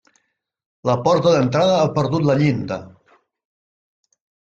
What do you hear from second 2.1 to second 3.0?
la llinda.